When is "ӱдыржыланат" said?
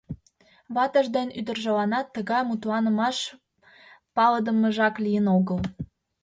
1.39-2.07